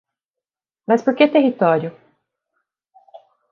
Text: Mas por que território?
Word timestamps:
Mas 0.87 1.03
por 1.03 1.13
que 1.15 1.27
território? 1.35 1.95